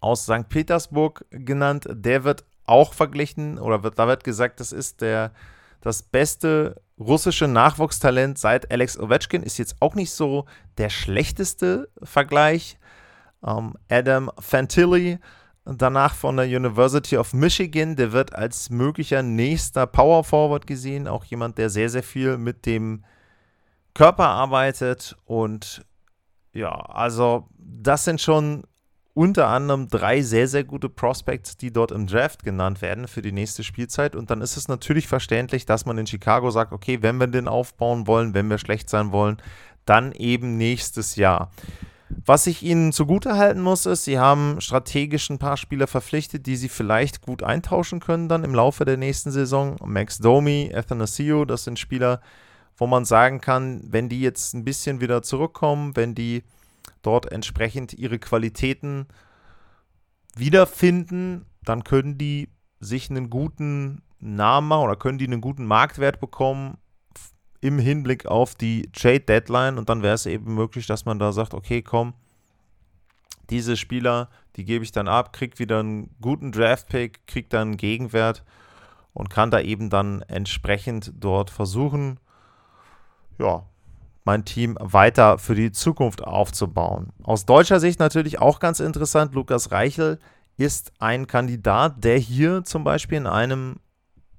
aus 0.00 0.24
St. 0.24 0.48
Petersburg 0.48 1.24
genannt. 1.30 1.88
Der 1.90 2.24
wird 2.24 2.44
auch 2.66 2.92
verglichen 2.92 3.58
oder 3.58 3.82
wird, 3.82 3.98
da 3.98 4.06
wird 4.06 4.22
gesagt, 4.22 4.60
das 4.60 4.72
ist 4.72 5.00
der, 5.00 5.32
das 5.80 6.02
beste 6.02 6.82
russische 6.98 7.48
Nachwuchstalent 7.48 8.36
seit 8.38 8.70
Alex 8.70 8.98
Ovechkin. 8.98 9.42
Ist 9.42 9.56
jetzt 9.56 9.76
auch 9.80 9.94
nicht 9.94 10.12
so 10.12 10.44
der 10.76 10.90
schlechteste 10.90 11.88
Vergleich. 12.02 12.78
Ähm, 13.42 13.76
Adam 13.88 14.30
Fantilli, 14.38 15.20
danach 15.66 16.14
von 16.14 16.36
der 16.36 16.46
University 16.46 17.16
of 17.16 17.34
Michigan, 17.34 17.96
der 17.96 18.12
wird 18.12 18.34
als 18.34 18.70
möglicher 18.70 19.22
nächster 19.22 19.86
Power 19.86 20.22
Forward 20.22 20.66
gesehen. 20.66 21.08
Auch 21.08 21.24
jemand, 21.24 21.58
der 21.58 21.70
sehr, 21.70 21.90
sehr 21.90 22.04
viel 22.04 22.38
mit 22.38 22.66
dem 22.66 23.04
Körper 23.94 24.28
arbeitet. 24.28 25.16
Und 25.24 25.84
ja, 26.52 26.70
also 26.70 27.48
das 27.58 28.04
sind 28.04 28.20
schon 28.20 28.64
unter 29.12 29.48
anderem 29.48 29.88
drei 29.88 30.20
sehr, 30.20 30.46
sehr 30.46 30.62
gute 30.62 30.90
Prospects, 30.90 31.56
die 31.56 31.72
dort 31.72 31.90
im 31.90 32.06
Draft 32.06 32.44
genannt 32.44 32.82
werden 32.82 33.08
für 33.08 33.22
die 33.22 33.32
nächste 33.32 33.64
Spielzeit. 33.64 34.14
Und 34.14 34.30
dann 34.30 34.42
ist 34.42 34.56
es 34.56 34.68
natürlich 34.68 35.08
verständlich, 35.08 35.64
dass 35.64 35.86
man 35.86 35.96
in 35.96 36.06
Chicago 36.06 36.50
sagt, 36.50 36.72
okay, 36.72 37.00
wenn 37.00 37.16
wir 37.16 37.26
den 37.26 37.48
aufbauen 37.48 38.06
wollen, 38.06 38.34
wenn 38.34 38.50
wir 38.50 38.58
schlecht 38.58 38.90
sein 38.90 39.12
wollen, 39.12 39.38
dann 39.86 40.12
eben 40.12 40.58
nächstes 40.58 41.16
Jahr. 41.16 41.50
Was 42.08 42.46
ich 42.46 42.62
ihnen 42.62 42.92
zugutehalten 42.92 43.60
muss, 43.60 43.84
ist, 43.84 44.04
sie 44.04 44.18
haben 44.18 44.60
strategisch 44.60 45.28
ein 45.28 45.38
paar 45.38 45.56
Spieler 45.56 45.88
verpflichtet, 45.88 46.46
die 46.46 46.56
sie 46.56 46.68
vielleicht 46.68 47.20
gut 47.20 47.42
eintauschen 47.42 47.98
können 47.98 48.28
dann 48.28 48.44
im 48.44 48.54
Laufe 48.54 48.84
der 48.84 48.96
nächsten 48.96 49.32
Saison. 49.32 49.76
Max 49.84 50.18
Domi, 50.18 50.72
Athanasio, 50.72 51.44
das 51.44 51.64
sind 51.64 51.78
Spieler, 51.78 52.20
wo 52.76 52.86
man 52.86 53.04
sagen 53.04 53.40
kann, 53.40 53.82
wenn 53.90 54.08
die 54.08 54.20
jetzt 54.20 54.54
ein 54.54 54.64
bisschen 54.64 55.00
wieder 55.00 55.22
zurückkommen, 55.22 55.96
wenn 55.96 56.14
die 56.14 56.44
dort 57.02 57.30
entsprechend 57.32 57.92
ihre 57.94 58.18
Qualitäten 58.18 59.06
wiederfinden, 60.36 61.46
dann 61.64 61.82
können 61.82 62.18
die 62.18 62.50
sich 62.78 63.10
einen 63.10 63.30
guten 63.30 64.02
Namen 64.20 64.68
machen 64.68 64.84
oder 64.84 64.96
können 64.96 65.18
die 65.18 65.26
einen 65.26 65.40
guten 65.40 65.66
Marktwert 65.66 66.20
bekommen 66.20 66.78
im 67.60 67.78
Hinblick 67.78 68.26
auf 68.26 68.54
die 68.54 68.90
Trade 68.92 69.20
Deadline 69.20 69.78
und 69.78 69.88
dann 69.88 70.02
wäre 70.02 70.14
es 70.14 70.26
eben 70.26 70.54
möglich, 70.54 70.86
dass 70.86 71.04
man 71.04 71.18
da 71.18 71.32
sagt, 71.32 71.54
okay, 71.54 71.82
komm, 71.82 72.14
diese 73.50 73.76
Spieler, 73.76 74.28
die 74.56 74.64
gebe 74.64 74.84
ich 74.84 74.92
dann 74.92 75.08
ab, 75.08 75.32
kriegt 75.32 75.58
wieder 75.58 75.80
einen 75.80 76.10
guten 76.20 76.52
Draft-Pick, 76.52 77.26
kriegt 77.26 77.52
dann 77.52 77.68
einen 77.68 77.76
Gegenwert 77.76 78.44
und 79.12 79.30
kann 79.30 79.50
da 79.50 79.60
eben 79.60 79.90
dann 79.90 80.22
entsprechend 80.22 81.12
dort 81.18 81.50
versuchen, 81.50 82.18
ja, 83.38 83.64
mein 84.24 84.44
Team 84.44 84.76
weiter 84.80 85.38
für 85.38 85.54
die 85.54 85.70
Zukunft 85.70 86.24
aufzubauen. 86.24 87.12
Aus 87.22 87.46
deutscher 87.46 87.78
Sicht 87.78 88.00
natürlich 88.00 88.40
auch 88.40 88.58
ganz 88.58 88.80
interessant, 88.80 89.34
Lukas 89.34 89.70
Reichel 89.70 90.18
ist 90.56 90.92
ein 90.98 91.26
Kandidat, 91.26 92.02
der 92.02 92.18
hier 92.18 92.64
zum 92.64 92.82
Beispiel 92.82 93.18
in 93.18 93.26
einem 93.26 93.76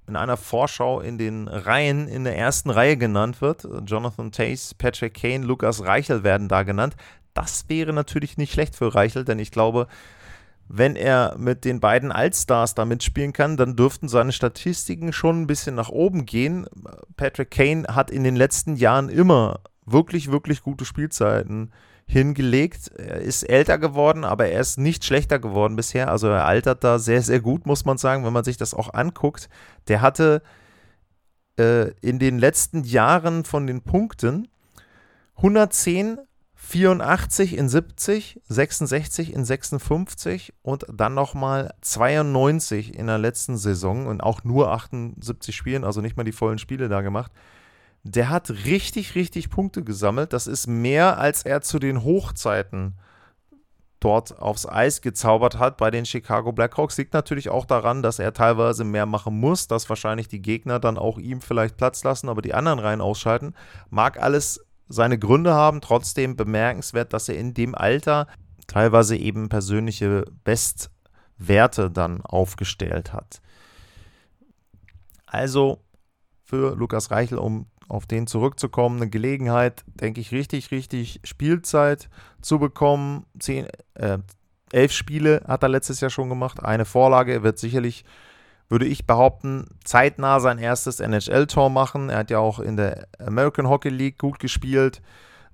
in 0.07 0.15
einer 0.15 0.37
Vorschau 0.37 1.01
in 1.01 1.17
den 1.17 1.47
Reihen 1.47 2.07
in 2.07 2.23
der 2.23 2.37
ersten 2.37 2.69
Reihe 2.69 2.97
genannt 2.97 3.41
wird. 3.41 3.67
Jonathan 3.85 4.31
Tace, 4.31 4.73
Patrick 4.73 5.13
Kane, 5.13 5.45
Lukas 5.45 5.83
Reichel 5.83 6.23
werden 6.23 6.47
da 6.47 6.63
genannt. 6.63 6.95
Das 7.33 7.65
wäre 7.67 7.93
natürlich 7.93 8.37
nicht 8.37 8.53
schlecht 8.53 8.75
für 8.75 8.95
Reichel, 8.95 9.25
denn 9.25 9.39
ich 9.39 9.51
glaube, 9.51 9.87
wenn 10.69 10.95
er 10.95 11.35
mit 11.37 11.65
den 11.65 11.79
beiden 11.79 12.11
Allstars 12.11 12.75
da 12.75 12.85
mitspielen 12.85 13.31
kann, 13.31 13.57
dann 13.57 13.75
dürften 13.75 14.09
seine 14.09 14.31
Statistiken 14.31 15.13
schon 15.13 15.41
ein 15.41 15.47
bisschen 15.47 15.75
nach 15.75 15.89
oben 15.89 16.25
gehen. 16.25 16.65
Patrick 17.15 17.51
Kane 17.51 17.85
hat 17.89 18.11
in 18.11 18.23
den 18.23 18.35
letzten 18.35 18.75
Jahren 18.75 19.09
immer 19.09 19.61
wirklich, 19.85 20.31
wirklich 20.31 20.61
gute 20.61 20.83
Spielzeiten 20.83 21.71
hingelegt. 22.07 22.89
Er 22.97 23.21
ist 23.21 23.43
älter 23.43 23.77
geworden, 23.77 24.23
aber 24.23 24.47
er 24.47 24.61
ist 24.61 24.77
nicht 24.77 25.03
schlechter 25.03 25.39
geworden 25.39 25.75
bisher. 25.75 26.09
Also 26.09 26.27
er 26.27 26.45
altert 26.45 26.83
da 26.83 26.99
sehr, 26.99 27.21
sehr 27.21 27.41
gut, 27.41 27.65
muss 27.65 27.85
man 27.85 27.97
sagen, 27.97 28.25
wenn 28.25 28.33
man 28.33 28.45
sich 28.45 28.57
das 28.57 28.73
auch 28.73 28.93
anguckt. 28.93 29.49
Der 29.89 30.01
hatte 30.01 30.41
äh, 31.59 31.91
in 31.99 32.17
den 32.17 32.39
letzten 32.39 32.85
Jahren 32.85 33.43
von 33.43 33.67
den 33.67 33.81
Punkten 33.81 34.47
110, 35.35 36.17
84 36.55 37.55
in 37.57 37.69
70, 37.69 38.41
66 38.47 39.33
in 39.33 39.45
56 39.45 40.53
und 40.63 40.85
dann 40.91 41.13
nochmal 41.13 41.73
92 41.81 42.95
in 42.97 43.07
der 43.07 43.19
letzten 43.19 43.57
Saison 43.57 44.07
und 44.07 44.21
auch 44.21 44.43
nur 44.43 44.71
78 44.71 45.55
Spielen, 45.55 45.83
also 45.83 46.01
nicht 46.01 46.17
mal 46.17 46.23
die 46.23 46.31
vollen 46.31 46.57
Spiele 46.57 46.89
da 46.89 47.01
gemacht 47.01 47.31
der 48.07 48.29
hat 48.29 48.49
richtig, 48.49 49.15
richtig 49.15 49.49
Punkte 49.49 49.83
gesammelt. 49.83 50.33
Das 50.33 50.47
ist 50.47 50.67
mehr, 50.67 51.17
als 51.17 51.43
er 51.43 51.61
zu 51.61 51.79
den 51.79 52.03
Hochzeiten 52.03 52.97
dort 53.99 54.39
aufs 54.39 54.67
Eis 54.67 55.01
gezaubert 55.01 55.57
hat 55.57 55.77
bei 55.77 55.91
den 55.91 56.05
Chicago 56.05 56.51
Blackhawks. 56.51 56.97
Liegt 56.97 57.13
natürlich 57.13 57.49
auch 57.49 57.65
daran, 57.65 58.03
dass 58.03 58.19
er 58.19 58.33
teilweise 58.33 58.83
mehr 58.83 59.05
machen 59.05 59.39
muss, 59.39 59.67
dass 59.67 59.89
wahrscheinlich 59.89 60.27
die 60.27 60.41
Gegner 60.41 60.79
dann 60.79 60.97
auch 60.97 61.17
ihm 61.17 61.41
vielleicht 61.41 61.77
Platz 61.77 62.03
lassen, 62.03 62.29
aber 62.29 62.41
die 62.41 62.53
anderen 62.53 62.79
Reihen 62.79 63.01
ausschalten. 63.01 63.53
Mag 63.89 64.21
alles 64.21 64.65
seine 64.87 65.19
Gründe 65.19 65.53
haben, 65.53 65.81
trotzdem 65.81 66.35
bemerkenswert, 66.35 67.11
dass 67.11 67.27
er 67.27 67.37
in 67.37 67.53
dem 67.53 67.75
Alter 67.75 68.27
teilweise 68.67 69.17
eben 69.17 69.49
persönliche 69.49 70.25
Bestwerte 70.43 71.89
dann 71.91 72.21
aufgestellt 72.21 73.13
hat. 73.13 73.41
Also 75.25 75.83
für 76.43 76.75
Lukas 76.75 77.11
Reichel, 77.11 77.37
um 77.37 77.67
auf 77.87 78.05
den 78.05 78.27
zurückzukommen, 78.27 78.97
eine 78.97 79.09
Gelegenheit, 79.09 79.83
denke 79.87 80.21
ich, 80.21 80.31
richtig, 80.31 80.71
richtig 80.71 81.21
Spielzeit 81.23 82.09
zu 82.41 82.59
bekommen. 82.59 83.25
Zehn, 83.39 83.67
äh, 83.95 84.19
elf 84.71 84.91
Spiele 84.91 85.41
hat 85.47 85.63
er 85.63 85.69
letztes 85.69 86.01
Jahr 86.01 86.09
schon 86.09 86.29
gemacht. 86.29 86.63
Eine 86.63 86.85
Vorlage 86.85 87.43
wird 87.43 87.57
sicherlich, 87.57 88.03
würde 88.69 88.85
ich 88.85 89.07
behaupten, 89.07 89.65
zeitnah 89.83 90.39
sein 90.39 90.57
erstes 90.57 90.99
NHL-Tor 90.99 91.69
machen. 91.69 92.09
Er 92.09 92.19
hat 92.19 92.29
ja 92.29 92.39
auch 92.39 92.59
in 92.59 92.75
der 92.75 93.07
American 93.19 93.69
Hockey 93.69 93.89
League 93.89 94.17
gut 94.17 94.39
gespielt. 94.39 95.01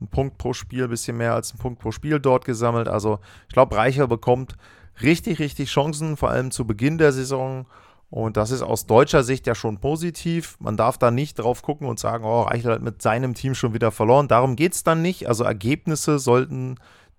Ein 0.01 0.07
Punkt 0.07 0.37
pro 0.37 0.53
Spiel, 0.53 0.87
bisschen 0.87 1.17
mehr 1.17 1.35
als 1.35 1.53
ein 1.53 1.59
Punkt 1.59 1.79
pro 1.79 1.91
Spiel 1.91 2.19
dort 2.19 2.45
gesammelt. 2.45 2.87
Also 2.87 3.19
ich 3.47 3.53
glaube, 3.53 3.75
Reicher 3.75 4.07
bekommt 4.07 4.55
richtig, 5.01 5.39
richtig 5.39 5.69
Chancen, 5.69 6.17
vor 6.17 6.29
allem 6.29 6.51
zu 6.51 6.65
Beginn 6.65 6.97
der 6.97 7.11
Saison. 7.11 7.67
Und 8.13 8.37
das 8.37 8.51
ist 8.51 8.61
aus 8.61 8.85
deutscher 8.85 9.23
Sicht 9.23 9.47
ja 9.47 9.55
schon 9.55 9.79
positiv. 9.79 10.55
Man 10.59 10.77
darf 10.77 10.99
da 10.99 11.09
nicht 11.09 11.39
drauf 11.39 11.63
gucken 11.63 11.87
und 11.87 11.99
sagen, 11.99 12.25
oh, 12.25 12.43
Reichel 12.43 12.73
hat 12.73 12.83
mit 12.83 13.01
seinem 13.01 13.33
Team 13.33 13.55
schon 13.55 13.73
wieder 13.73 13.89
verloren. 13.89 14.27
Darum 14.27 14.55
geht 14.55 14.73
es 14.73 14.83
dann 14.83 15.01
nicht. 15.01 15.27
Also 15.27 15.43
Ergebnisse 15.43 16.19
sollten 16.19 16.75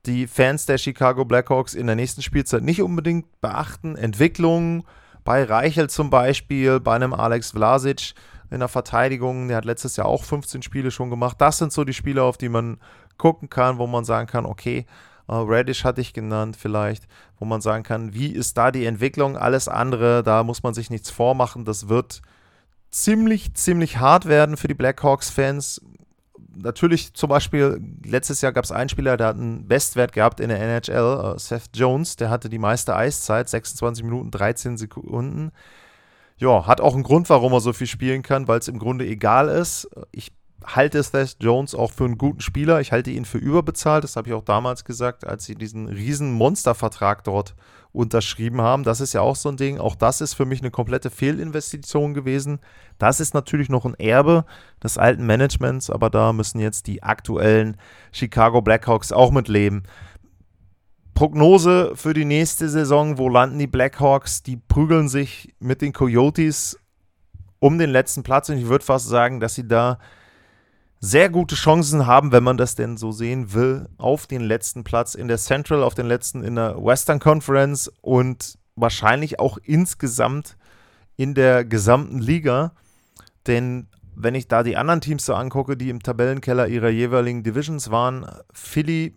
die 0.07 0.29
Fans 0.29 0.67
der 0.67 0.79
Chicago 0.79 1.25
Blackhawks 1.25 1.75
in 1.75 1.89
der 1.89 1.97
nächsten 1.97 2.23
Spielzeit 2.23 2.63
nicht 2.63 2.81
unbedingt 2.81 3.41
beachten. 3.41 3.97
Entwicklungen 3.97 4.85
bei 5.25 5.43
Reichel 5.43 5.91
zum 5.91 6.11
Beispiel, 6.11 6.79
bei 6.79 6.95
einem 6.95 7.13
Alex 7.13 7.51
Vlasic 7.51 8.15
in 8.53 8.61
der 8.61 8.69
Verteidigung, 8.69 9.49
der 9.49 9.57
hat 9.57 9.65
letztes 9.65 9.97
Jahr 9.97 10.07
auch 10.07 10.23
15 10.23 10.63
Spiele 10.63 10.93
schon 10.93 11.11
gemacht. 11.11 11.41
Das 11.41 11.59
sind 11.59 11.73
so 11.73 11.83
die 11.83 11.93
Spiele, 11.93 12.23
auf 12.23 12.37
die 12.37 12.49
man 12.49 12.79
gucken 13.19 13.51
kann, 13.51 13.79
wo 13.79 13.89
man 13.89 14.05
sagen 14.05 14.29
kann, 14.29 14.47
okay, 14.47 14.87
Uh, 15.27 15.43
Radish 15.47 15.85
hatte 15.85 16.01
ich 16.01 16.13
genannt 16.13 16.57
vielleicht, 16.59 17.05
wo 17.39 17.47
man 17.47 17.61
sagen 17.61 17.83
kann, 17.83 18.13
wie 18.13 18.29
ist 18.29 18.59
da 18.59 18.71
die 18.71 18.85
Entwicklung? 18.85 19.37
Alles 19.39 19.69
andere, 19.69 20.23
da 20.23 20.43
muss 20.43 20.63
man 20.63 20.75
sich 20.75 20.91
nichts 20.91 21.11
vormachen. 21.11 21.65
Das 21.65 21.89
wird 21.89 22.21
ziemlich, 22.91 23.55
ziemlich 23.55 23.99
hart 23.99 24.27
werden 24.27 24.57
für 24.57 24.69
die 24.69 24.75
Blackhawks-Fans. 24.75 25.81
Natürlich 26.57 27.15
zum 27.15 27.31
Beispiel, 27.31 27.81
letztes 28.05 28.43
Jahr 28.43 28.53
gab 28.53 28.65
es 28.65 28.71
einen 28.71 28.91
Spieler, 28.91 29.17
der 29.17 29.29
hat 29.29 29.37
einen 29.37 29.67
Bestwert 29.67 30.13
gehabt 30.13 30.41
in 30.41 30.51
der 30.51 30.61
NHL, 30.61 31.35
uh, 31.35 31.39
Seth 31.39 31.71
Jones, 31.75 32.17
der 32.17 32.31
hatte 32.31 32.49
die 32.49 32.59
meiste 32.59 32.95
Eiszeit, 32.95 33.49
26 33.49 34.05
Minuten, 34.05 34.31
13 34.31 34.77
Sekunden. 34.77 35.53
Ja, 36.37 36.67
hat 36.67 36.81
auch 36.81 36.95
einen 36.95 37.03
Grund, 37.03 37.31
warum 37.31 37.53
er 37.53 37.61
so 37.61 37.73
viel 37.73 37.87
spielen 37.87 38.23
kann, 38.23 38.47
weil 38.47 38.59
es 38.59 38.69
im 38.69 38.79
Grunde 38.79 39.07
egal 39.07 39.49
ist. 39.49 39.89
Ich 40.13 40.33
halte 40.65 41.03
Seth 41.03 41.37
Jones 41.41 41.75
auch 41.75 41.93
für 41.93 42.05
einen 42.05 42.19
guten 42.19 42.41
Spieler. 42.41 42.81
Ich 42.81 42.93
halte 42.93 43.11
ihn 43.11 43.25
für 43.25 43.39
überbezahlt. 43.39 44.05
Das 44.05 44.17
habe 44.17 44.29
ich 44.29 44.35
auch 44.35 44.45
damals 44.45 44.85
gesagt, 44.85 45.27
als 45.27 45.45
sie 45.45 45.55
diesen 45.55 45.89
riesen 45.89 46.33
Monstervertrag 46.33 47.25
dort 47.25 47.55
unterschrieben 47.93 48.61
haben. 48.61 48.83
Das 48.83 49.01
ist 49.01 49.13
ja 49.13 49.21
auch 49.21 49.37
so 49.37 49.49
ein 49.49 49.57
Ding. 49.57 49.79
Auch 49.79 49.95
das 49.95 50.21
ist 50.21 50.35
für 50.35 50.47
mich 50.47 50.61
eine 50.61 50.73
komplette 50.73 51.11
Fehlinvestition 51.11 52.13
gewesen. 52.13 52.59
Das 52.99 53.21
ist 53.21 53.35
natürlich 53.35 53.69
noch 53.69 53.85
ein 53.85 53.95
Erbe 53.95 54.45
des 54.83 54.99
alten 54.99 55.25
Managements, 55.27 55.91
aber 55.91 56.11
da 56.11 56.33
müssen 56.33 56.59
jetzt 56.59 56.89
die 56.89 57.03
aktuellen 57.05 57.77
Chicago 58.11 58.63
Blackhawks 58.63 59.13
auch 59.13 59.31
mit 59.31 59.47
leben. 59.47 59.85
Prognose 61.15 61.93
für 61.95 62.13
die 62.13 62.25
nächste 62.25 62.69
Saison, 62.69 63.19
wo 63.19 63.29
landen 63.29 63.61
die 63.61 63.69
Blackhawks? 63.69 64.43
Die 64.43 64.57
prügeln 64.57 65.09
sich 65.09 65.55
mit 65.61 65.81
den 65.81 65.93
Coyotes 65.93 66.77
um 67.61 67.79
den 67.79 67.91
letzten 67.91 68.25
Platz 68.25 68.49
und 68.49 68.59
ich 68.59 68.67
würde 68.67 68.85
fast 68.85 69.09
sagen, 69.09 69.39
dass 69.39 69.55
sie 69.55 69.69
da 69.69 69.99
sehr 71.05 71.29
gute 71.29 71.55
Chancen 71.55 72.07
haben, 72.07 72.33
wenn 72.33 72.43
man 72.43 72.57
das 72.57 72.77
denn 72.77 72.97
so 72.97 73.13
sehen 73.13 73.53
will, 73.53 73.89
auf 73.99 74.27
den 74.27 74.41
letzten 74.41 74.85
Platz 74.85 75.15
in 75.15 75.29
der 75.29 75.37
Central, 75.37 75.83
auf 75.83 75.95
den 75.95 76.07
letzten 76.07 76.43
in 76.43 76.55
der 76.55 76.83
Western 76.83 77.19
Conference 77.19 77.93
und 78.01 78.59
wahrscheinlich 78.75 79.39
auch 79.39 79.59
insgesamt 79.63 80.57
in 81.17 81.35
der 81.35 81.67
gesamten 81.67 82.21
Liga. 82.21 82.73
Denn 83.47 83.89
wenn 84.17 84.35
ich 84.35 84.49
da 84.49 84.63
die 84.63 84.79
anderen 84.79 85.03
Teams 85.03 85.27
so 85.27 85.35
angucke, 85.35 85.77
die 85.77 85.91
im 85.91 86.03
Tabellenkeller 86.03 86.69
ihrer 86.69 86.89
jeweiligen 86.89 87.43
Divisions 87.43 87.91
waren, 87.91 88.27
Philly, 88.55 89.15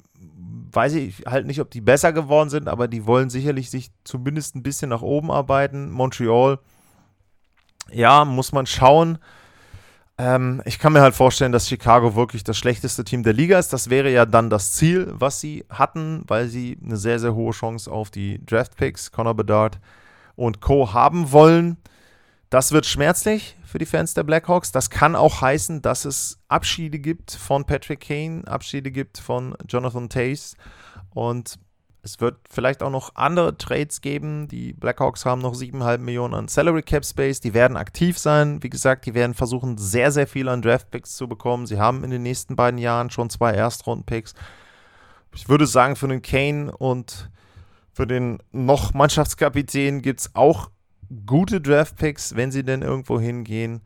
weiß 0.74 0.94
ich 0.96 1.24
halt 1.26 1.48
nicht, 1.48 1.62
ob 1.62 1.72
die 1.72 1.82
besser 1.82 2.12
geworden 2.12 2.50
sind, 2.50 2.68
aber 2.68 2.90
die 2.90 3.06
wollen 3.06 3.30
sicherlich 3.30 3.70
sich 3.70 3.92
zumindest 4.04 4.56
ein 4.56 4.64
bisschen 4.64 4.90
nach 4.90 5.04
oben 5.04 5.32
arbeiten. 5.32 5.90
Montreal, 5.92 6.60
ja, 7.94 8.26
muss 8.26 8.52
man 8.52 8.66
schauen. 8.66 9.20
Ähm, 10.18 10.62
ich 10.66 10.80
kann 10.80 10.94
mir 10.94 11.02
halt 11.02 11.14
vorstellen, 11.14 11.52
dass 11.52 11.68
Chicago 11.68 12.16
wirklich 12.16 12.44
das 12.44 12.58
schlechteste 12.58 13.04
Team 13.04 13.24
der 13.24 13.34
Liga 13.34 13.60
ist. 13.60 13.72
Das 13.72 13.90
wäre 13.90 14.12
ja 14.12 14.26
dann 14.26 14.50
das 14.50 14.74
Ziel, 14.74 15.12
was 15.14 15.40
sie 15.40 15.66
hatten, 15.70 16.24
weil 16.28 16.48
sie 16.48 16.78
eine 16.84 16.98
sehr, 16.98 17.20
sehr 17.20 17.36
hohe 17.36 17.52
Chance 17.52 17.92
auf 17.92 18.10
die 18.10 18.44
Draft-Picks, 18.46 19.12
Connor 19.12 19.36
Bedard 19.36 19.80
und 20.36 20.60
Co. 20.60 20.94
haben 20.94 21.32
wollen. 21.32 21.78
Das 22.50 22.72
wird 22.72 22.86
schmerzlich 22.86 23.58
für 23.66 23.78
die 23.78 23.86
Fans 23.86 24.14
der 24.14 24.24
Blackhawks. 24.24 24.72
Das 24.72 24.90
kann 24.90 25.16
auch 25.16 25.42
heißen, 25.42 25.82
dass 25.82 26.06
es 26.06 26.40
Abschiede 26.48 26.98
gibt 26.98 27.32
von 27.32 27.66
Patrick 27.66 28.00
Kane, 28.00 28.44
Abschiede 28.48 28.90
gibt 28.90 29.18
von 29.18 29.56
Jonathan 29.68 30.10
Tace 30.10 30.56
und 31.12 31.60
es 32.04 32.22
wird 32.22 32.38
vielleicht 32.50 32.84
auch 32.84 32.90
noch 32.90 33.16
andere 33.16 33.58
Trades 33.58 34.02
geben. 34.02 34.48
Die 34.48 34.74
Blackhawks 34.74 35.26
haben 35.26 35.42
noch 35.42 35.54
7,5 35.54 35.98
Millionen 35.98 36.34
an 36.34 36.48
Salary 36.48 36.82
Cap 36.84 37.06
Space. 37.06 37.40
Die 37.40 37.54
werden 37.54 37.76
aktiv 37.76 38.18
sein. 38.18 38.64
Wie 38.64 38.70
gesagt, 38.70 39.06
die 39.06 39.14
werden 39.14 39.34
versuchen, 39.34 39.78
sehr, 39.78 40.12
sehr 40.12 40.28
viel 40.28 40.48
an 40.48 40.62
Draft 40.62 40.90
Picks 40.90 41.16
zu 41.16 41.28
bekommen. 41.28 41.66
Sie 41.66 41.80
haben 41.80 42.04
in 42.04 42.10
den 42.10 42.24
nächsten 42.24 42.56
beiden 42.56 42.80
Jahren 42.80 43.10
schon 43.10 43.30
zwei 43.30 43.52
Erstrunden-Picks. 43.52 44.36
Ich 45.36 45.50
würde 45.50 45.68
sagen, 45.68 45.96
für 45.96 46.08
den 46.08 46.22
Kane 46.22 46.72
und 46.76 47.30
für 47.92 48.08
den 48.08 48.40
noch 48.52 48.94
Mannschaftskapitän 48.94 50.02
gibt 50.02 50.22
es 50.22 50.36
auch 50.36 50.70
gute 51.26 51.60
Draft-Picks, 51.60 52.36
wenn 52.36 52.52
sie 52.52 52.64
denn 52.64 52.84
irgendwo 52.84 53.20
hingehen. 53.20 53.82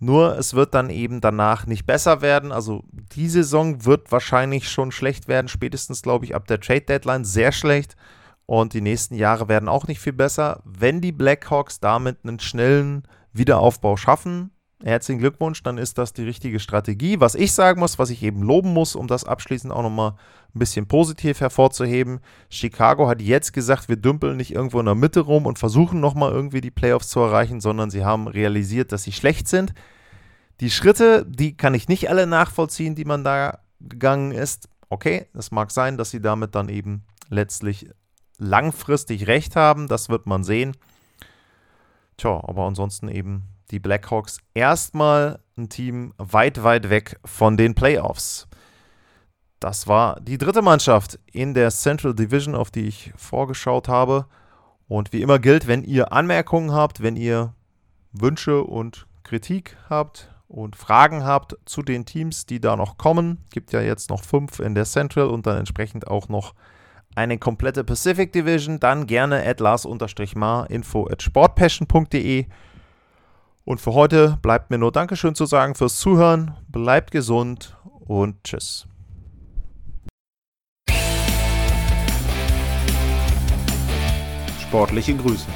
Nur 0.00 0.38
es 0.38 0.54
wird 0.54 0.74
dann 0.74 0.90
eben 0.90 1.20
danach 1.20 1.66
nicht 1.66 1.86
besser 1.86 2.20
werden. 2.20 2.52
Also 2.52 2.84
die 3.16 3.28
Saison 3.28 3.84
wird 3.84 4.12
wahrscheinlich 4.12 4.68
schon 4.68 4.92
schlecht 4.92 5.28
werden, 5.28 5.48
spätestens 5.48 6.02
glaube 6.02 6.24
ich 6.24 6.34
ab 6.34 6.46
der 6.46 6.60
Trade 6.60 6.82
Deadline 6.82 7.24
sehr 7.24 7.52
schlecht. 7.52 7.96
Und 8.46 8.72
die 8.72 8.80
nächsten 8.80 9.14
Jahre 9.14 9.48
werden 9.48 9.68
auch 9.68 9.88
nicht 9.88 10.00
viel 10.00 10.14
besser. 10.14 10.62
Wenn 10.64 11.00
die 11.00 11.12
Blackhawks 11.12 11.80
damit 11.80 12.18
einen 12.22 12.40
schnellen 12.40 13.02
Wiederaufbau 13.32 13.96
schaffen, 13.96 14.52
herzlichen 14.82 15.18
Glückwunsch, 15.20 15.62
dann 15.62 15.78
ist 15.78 15.98
das 15.98 16.12
die 16.12 16.22
richtige 16.22 16.60
Strategie. 16.60 17.20
Was 17.20 17.34
ich 17.34 17.52
sagen 17.52 17.80
muss, 17.80 17.98
was 17.98 18.10
ich 18.10 18.22
eben 18.22 18.42
loben 18.42 18.72
muss, 18.72 18.94
um 18.94 19.08
das 19.08 19.24
abschließend 19.24 19.72
auch 19.72 19.82
nochmal 19.82 20.12
ein 20.54 20.58
bisschen 20.58 20.86
positiv 20.86 21.40
hervorzuheben. 21.40 22.20
Chicago 22.48 23.08
hat 23.08 23.20
jetzt 23.20 23.52
gesagt, 23.52 23.88
wir 23.88 23.96
dümpeln 23.96 24.36
nicht 24.36 24.54
irgendwo 24.54 24.80
in 24.80 24.86
der 24.86 24.94
Mitte 24.94 25.20
rum 25.20 25.46
und 25.46 25.58
versuchen 25.58 26.00
nochmal 26.00 26.32
irgendwie 26.32 26.60
die 26.60 26.70
Playoffs 26.70 27.08
zu 27.08 27.20
erreichen, 27.20 27.60
sondern 27.60 27.90
sie 27.90 28.04
haben 28.04 28.28
realisiert, 28.28 28.92
dass 28.92 29.02
sie 29.02 29.12
schlecht 29.12 29.48
sind. 29.48 29.74
Die 30.60 30.70
Schritte, 30.70 31.26
die 31.28 31.56
kann 31.56 31.74
ich 31.74 31.88
nicht 31.88 32.08
alle 32.08 32.26
nachvollziehen, 32.26 32.94
die 32.94 33.04
man 33.04 33.24
da 33.24 33.58
gegangen 33.80 34.32
ist. 34.32 34.68
Okay, 34.88 35.26
es 35.34 35.50
mag 35.50 35.70
sein, 35.70 35.96
dass 35.96 36.10
sie 36.10 36.20
damit 36.20 36.54
dann 36.54 36.68
eben 36.68 37.04
letztlich 37.28 37.90
langfristig 38.38 39.26
recht 39.26 39.56
haben. 39.56 39.88
Das 39.88 40.08
wird 40.08 40.26
man 40.26 40.44
sehen. 40.44 40.76
Tja, 42.16 42.42
aber 42.42 42.64
ansonsten 42.64 43.08
eben 43.08 43.44
die 43.70 43.78
Blackhawks 43.78 44.38
erstmal 44.54 45.40
ein 45.56 45.68
Team 45.68 46.14
weit, 46.18 46.62
weit 46.62 46.90
weg 46.90 47.18
von 47.24 47.56
den 47.56 47.74
Playoffs. 47.74 48.48
Das 49.60 49.88
war 49.88 50.20
die 50.20 50.38
dritte 50.38 50.62
Mannschaft 50.62 51.18
in 51.32 51.52
der 51.52 51.70
Central 51.70 52.14
Division, 52.14 52.54
auf 52.54 52.70
die 52.70 52.86
ich 52.86 53.12
vorgeschaut 53.16 53.88
habe. 53.88 54.26
Und 54.86 55.12
wie 55.12 55.20
immer 55.20 55.38
gilt, 55.38 55.66
wenn 55.66 55.82
ihr 55.82 56.12
Anmerkungen 56.12 56.72
habt, 56.72 57.02
wenn 57.02 57.16
ihr 57.16 57.54
Wünsche 58.12 58.62
und 58.62 59.06
Kritik 59.24 59.76
habt 59.90 60.32
und 60.46 60.76
Fragen 60.76 61.24
habt 61.24 61.56
zu 61.66 61.82
den 61.82 62.06
Teams, 62.06 62.46
die 62.46 62.60
da 62.60 62.76
noch 62.76 62.96
kommen, 62.96 63.44
gibt 63.50 63.72
ja 63.72 63.82
jetzt 63.82 64.10
noch 64.10 64.22
fünf 64.22 64.60
in 64.60 64.74
der 64.74 64.86
Central 64.86 65.26
und 65.26 65.46
dann 65.46 65.58
entsprechend 65.58 66.06
auch 66.06 66.28
noch 66.28 66.54
eine 67.14 67.36
komplette 67.36 67.84
Pacific 67.84 68.32
Division, 68.32 68.78
dann 68.78 69.06
gerne 69.06 69.44
at 69.44 69.60
lars-mar 69.60 70.70
info 70.70 71.08
at 71.10 71.22
sportpassion.de 71.22 72.46
und 73.68 73.82
für 73.82 73.92
heute 73.92 74.38
bleibt 74.40 74.70
mir 74.70 74.78
nur 74.78 74.92
Dankeschön 74.92 75.34
zu 75.34 75.44
sagen 75.44 75.74
fürs 75.74 75.96
Zuhören. 75.96 76.56
Bleibt 76.68 77.10
gesund 77.10 77.76
und 77.84 78.42
tschüss. 78.42 78.86
Sportliche 84.62 85.14
Grüße. 85.14 85.46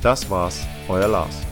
Das 0.00 0.30
war's, 0.30 0.64
euer 0.88 1.08
Lars. 1.08 1.51